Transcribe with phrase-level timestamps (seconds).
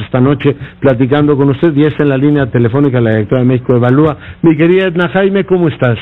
[0.00, 3.76] esta noche platicando con usted y es en la línea telefónica la directora de México
[3.76, 4.16] Evalúa.
[4.42, 5.98] Mi querida Edna Jaime, ¿cómo estás?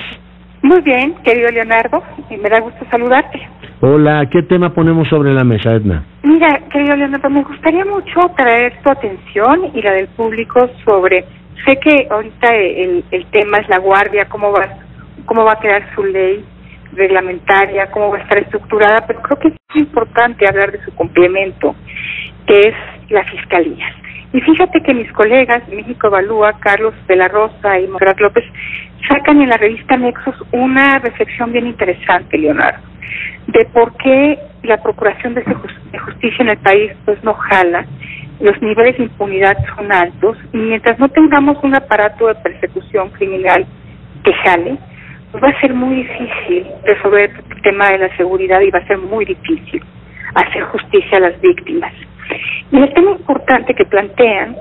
[0.63, 3.41] Muy bien, querido Leonardo, y me da gusto saludarte.
[3.81, 6.05] Hola, ¿qué tema ponemos sobre la mesa, Edna?
[6.23, 11.25] Mira, querido Leonardo, me gustaría mucho traer tu atención y la del público sobre,
[11.67, 14.69] sé que ahorita el, el tema es la guardia, cómo va,
[15.25, 16.45] cómo va a quedar su ley
[16.93, 21.75] reglamentaria, cómo va a estar estructurada, pero creo que es importante hablar de su complemento,
[22.47, 22.75] que es
[23.13, 23.87] la fiscalía.
[24.33, 28.45] Y fíjate que mis colegas, México Evalúa, Carlos de la Rosa y Morat López,
[29.09, 32.81] sacan en la revista Nexos una reflexión bien interesante, Leonardo,
[33.49, 37.85] de por qué la procuración de, justicia en el país pues no jala,
[38.41, 43.67] los niveles de impunidad son altos y mientras no tengamos un aparato de persecución criminal
[44.25, 44.79] que jale,
[45.31, 48.87] pues va a ser muy difícil resolver el tema de la seguridad y va a
[48.87, 49.83] ser muy difícil
[50.35, 51.93] hacer justicia a las víctimas.
[52.71, 54.57] Y el tema importante que plantean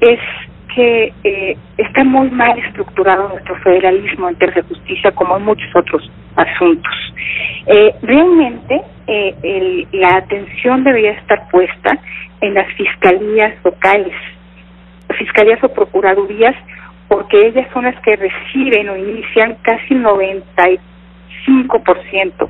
[0.00, 0.20] es
[0.74, 5.68] que eh, está muy mal estructurado nuestro federalismo en términos de justicia como en muchos
[5.74, 6.92] otros asuntos.
[7.66, 11.98] Eh, realmente eh, la atención debería estar puesta
[12.42, 14.12] en las fiscalías locales,
[15.18, 16.54] fiscalías o procuradurías,
[17.08, 19.94] porque ellas son las que reciben o inician casi
[21.46, 22.48] 95%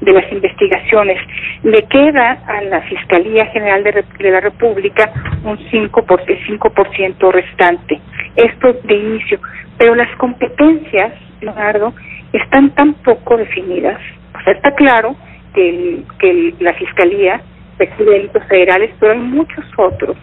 [0.00, 1.20] de las investigaciones.
[1.62, 5.12] Le queda a la Fiscalía General de, la República
[5.44, 8.00] un 5%, por, el 5% restante.
[8.36, 9.40] Esto de inicio.
[9.76, 11.94] Pero las competencias, Leonardo,
[12.32, 14.00] están tan poco definidas.
[14.34, 15.16] O sea, está claro
[15.54, 17.40] que, que la Fiscalía
[17.78, 20.16] recibe delitos federales, pero hay muchos otros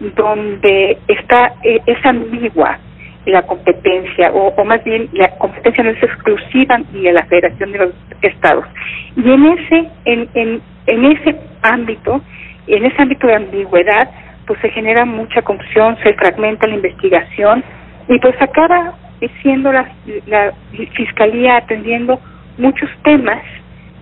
[0.00, 2.78] donde está eh, es ambigua
[3.26, 7.90] la competencia, o, más bien la competencia no es exclusiva de la Federación de los
[8.22, 8.64] Estados.
[9.16, 12.20] Y en ese, en, en, en ese ámbito,
[12.66, 14.10] en ese ámbito de ambigüedad,
[14.46, 17.64] pues se genera mucha confusión, se fragmenta la investigación
[18.08, 18.94] y pues acaba
[19.42, 19.90] siendo la,
[20.26, 20.52] la
[20.94, 22.20] fiscalía atendiendo
[22.58, 23.42] muchos temas,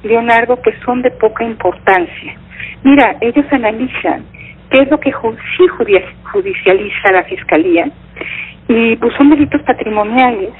[0.02, 2.34] Leonardo, que son de poca importancia.
[2.82, 4.24] Mira, ellos analizan
[4.70, 5.12] qué es lo que
[5.56, 5.66] sí
[6.24, 7.88] judicializa la fiscalía
[8.68, 10.50] y pues son delitos patrimoniales,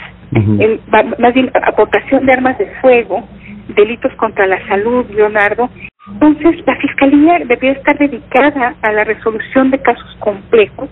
[1.19, 3.23] más bien aportación de armas de fuego,
[3.69, 5.71] delitos contra la salud, Leonardo.
[6.13, 10.91] Entonces, la Fiscalía debería estar dedicada a la resolución de casos complejos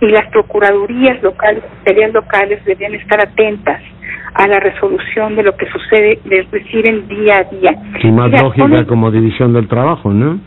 [0.00, 3.82] y las procuradurías locales, fiscalías locales deberían estar atentas
[4.34, 7.74] a la resolución de lo que sucede, les reciben día a día.
[8.02, 10.38] Y más lógica como división del trabajo, ¿no?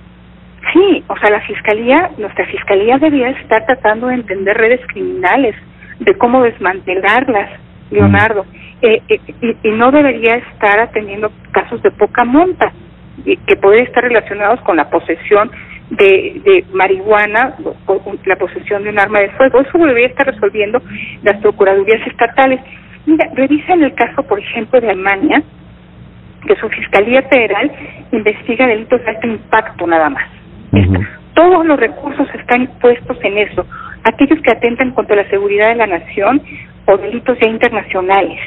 [0.71, 5.55] Sí, o sea, la fiscalía, nuestra fiscalía debería estar tratando de entender redes criminales,
[6.01, 7.51] de cómo desmantelarlas,
[7.91, 8.85] Leonardo, mm.
[8.85, 12.73] eh, eh, y, no debería estar atendiendo casos de poca monta,
[13.23, 15.51] que podrían estar relacionados con la posesión
[15.91, 17.53] de, de marihuana,
[17.85, 19.61] o, la posesión de un arma de fuego.
[19.61, 20.81] Eso debería estar resolviendo
[21.21, 22.61] las procuradurías estatales.
[23.05, 25.43] Mira, revisa en el caso, por ejemplo, de Alemania,
[26.47, 27.71] que su Fiscalía Federal
[28.11, 30.27] investiga delitos de alto impacto nada más.
[31.35, 33.65] Todos los recursos están puestos en eso
[34.03, 36.41] aquellos que atentan contra la seguridad de la nación
[36.85, 38.39] o delitos ya internacionales.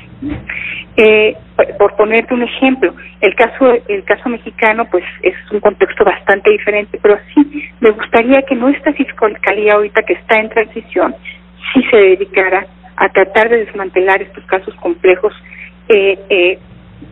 [0.97, 1.37] Eh,
[1.78, 6.98] por ponerte un ejemplo, el caso el caso mexicano pues es un contexto bastante diferente,
[7.00, 11.14] pero sí me gustaría que nuestra fiscalía ahorita que está en transición
[11.72, 12.66] sí se dedicara
[12.97, 15.32] a tratar de desmantelar estos casos complejos
[15.88, 16.59] eh, eh,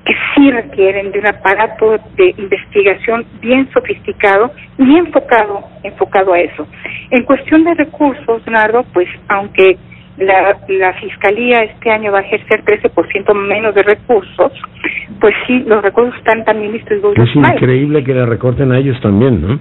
[0.04, 6.66] que sí requieren de un aparato de investigación bien sofisticado y enfocado, enfocado a eso.
[7.10, 9.76] En cuestión de recursos, Nardo, pues aunque
[10.18, 14.52] la, la Fiscalía este año va a ejercer 13% menos de recursos,
[15.20, 17.28] pues sí, los recursos están también distribuidos.
[17.28, 19.60] Es increíble que le recorten a ellos también, ¿no?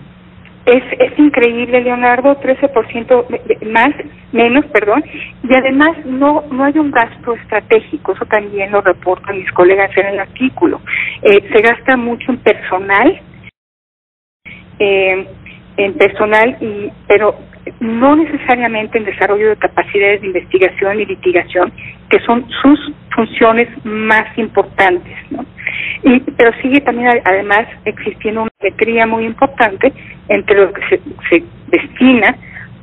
[0.66, 3.25] Es, es increíble, Leonardo, 13%
[3.72, 3.89] más,
[4.31, 5.03] menos, perdón,
[5.44, 10.05] y además no, no hay un gasto estratégico, eso también lo reportan mis colegas en
[10.07, 10.79] el artículo.
[11.23, 13.22] Eh, se gasta mucho en personal,
[14.77, 15.27] eh,
[15.77, 17.35] en personal, y pero
[17.79, 21.72] no necesariamente en desarrollo de capacidades de investigación y litigación,
[22.09, 22.79] que son sus
[23.16, 25.46] funciones más importantes, ¿no?
[26.03, 28.51] Y, pero sigue también además existiendo
[29.08, 29.93] muy importante
[30.28, 32.35] entre lo que se, destina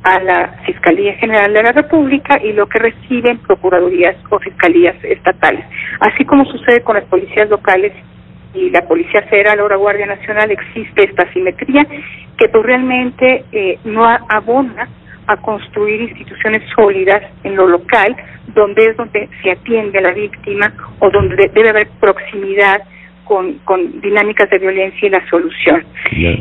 [0.03, 5.65] a la Fiscalía General de la República y lo que reciben procuradurías o fiscalías estatales.
[5.99, 7.93] Así como sucede con las policías locales
[8.53, 11.85] y la Policía Federal o la Guardia Nacional, existe esta simetría
[12.37, 14.87] que pues realmente eh, no abona
[15.27, 18.15] a construir instituciones sólidas en lo local,
[18.55, 22.81] donde es donde se atiende a la víctima o donde debe haber proximidad
[23.29, 25.85] con, con dinámicas de violencia y la solución.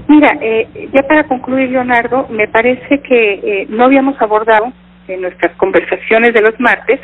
[0.09, 4.73] Mira, eh, ya para concluir, Leonardo, me parece que eh, no habíamos abordado
[5.07, 6.99] en nuestras conversaciones de los martes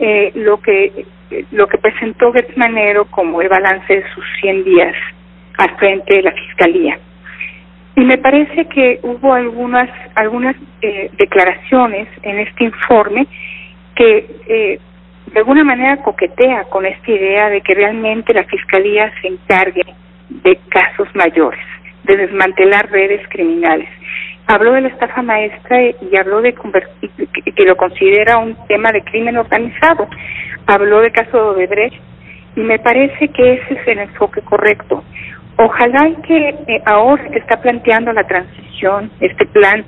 [0.00, 1.04] eh, lo que
[1.50, 4.94] lo que presentó Gertz Manero como el balance de sus 100 días
[5.58, 6.98] al frente de la Fiscalía.
[7.96, 13.26] Y me parece que hubo algunas algunas eh, declaraciones en este informe
[13.94, 14.78] que eh,
[15.32, 19.84] de alguna manera coquetea con esta idea de que realmente la Fiscalía se encargue
[20.28, 21.60] de casos mayores,
[22.04, 23.88] de desmantelar redes criminales.
[24.46, 29.36] Habló de la estafa maestra y habló de que lo considera un tema de crimen
[29.36, 30.08] organizado.
[30.66, 32.00] Habló del caso de Odebrecht
[32.56, 35.04] y me parece que ese es el enfoque correcto.
[35.56, 39.84] Ojalá que eh, ahora que está planteando la transición, este plan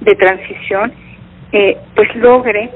[0.00, 0.92] de transición,
[1.52, 2.70] eh, pues logre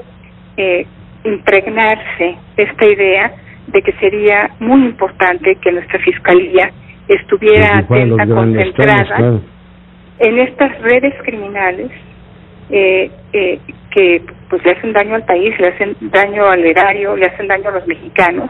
[0.55, 0.85] eh,
[1.25, 3.33] impregnarse esta idea
[3.67, 6.71] de que sería muy importante que nuestra fiscalía
[7.07, 9.39] estuviera atenta, concentrada
[10.19, 11.91] en estas redes criminales
[12.69, 13.59] eh, eh,
[13.91, 17.69] que pues le hacen daño al país, le hacen daño al erario, le hacen daño
[17.69, 18.49] a los mexicanos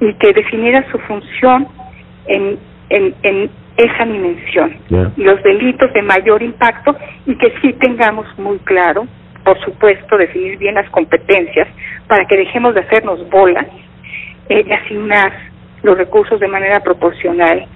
[0.00, 1.66] y que definiera su función
[2.26, 2.58] en,
[2.90, 4.76] en, en esa dimensión,
[5.16, 6.94] los delitos de mayor impacto
[7.26, 9.06] y que sí tengamos muy claro
[9.44, 11.68] por supuesto, definir bien las competencias
[12.06, 13.66] para que dejemos de hacernos bolas
[14.48, 15.32] eh, y asignar
[15.82, 17.66] los recursos de manera proporcional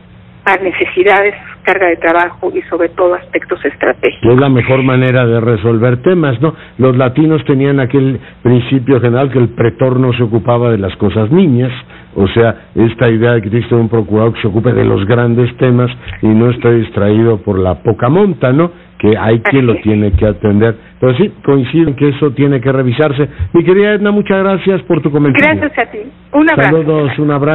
[0.45, 1.35] a necesidades,
[1.65, 4.33] carga de trabajo y sobre todo aspectos estratégicos.
[4.33, 6.55] Es la mejor manera de resolver temas, ¿no?
[6.79, 11.33] Los latinos tenían aquel principio general que el pretor no se ocupaba de las cosas
[11.33, 11.73] niñas,
[12.17, 15.55] o sea, esta idea de que existe un procurador que se ocupe de los grandes
[15.59, 15.91] temas
[16.23, 18.71] y no esté distraído por la poca monta, ¿no?
[18.99, 20.75] Que hay quien lo tiene que atender.
[20.99, 23.29] Pero sí, coinciden que eso tiene que revisarse.
[23.53, 25.61] Mi querida Edna, muchas gracias por tu comentario.
[25.61, 25.99] Gracias a ti.
[26.33, 26.71] Un abrazo.
[26.71, 27.47] Saludos, un abrazo.